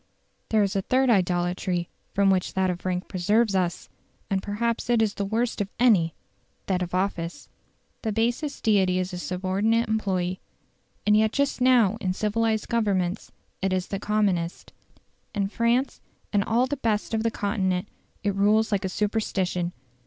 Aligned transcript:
There 0.49 0.63
is 0.63 0.75
a 0.75 0.81
third 0.81 1.11
idolatry 1.11 1.87
from 2.15 2.31
which 2.31 2.55
that 2.55 2.71
of 2.71 2.85
rank 2.85 3.07
preserves 3.07 3.53
us, 3.53 3.87
and 4.31 4.41
perhaps 4.41 4.89
it 4.89 4.99
is 4.99 5.13
the 5.13 5.23
worst 5.25 5.61
of 5.61 5.69
any 5.79 6.15
that 6.65 6.81
of 6.81 6.95
office. 6.95 7.49
The 8.01 8.11
basest 8.11 8.63
deity 8.63 8.97
is 8.97 9.13
a 9.13 9.19
subordinate 9.19 9.87
employee, 9.87 10.39
and 11.05 11.15
yet 11.15 11.31
just 11.31 11.61
now 11.61 11.97
in 12.01 12.13
civilised 12.13 12.67
Governments 12.67 13.31
it 13.61 13.71
is 13.71 13.89
the 13.89 13.99
commonest. 13.99 14.73
In 15.35 15.49
France 15.49 16.01
and 16.33 16.43
all 16.43 16.65
the 16.65 16.77
best 16.77 17.13
of 17.13 17.21
the 17.21 17.29
Continent 17.29 17.87
it 18.23 18.33
rules 18.33 18.71
like 18.71 18.83
a 18.83 18.89
superstition. 18.89 19.71